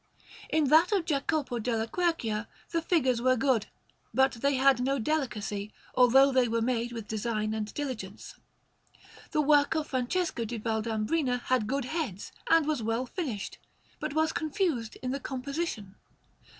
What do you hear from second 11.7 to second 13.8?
heads and was well finished,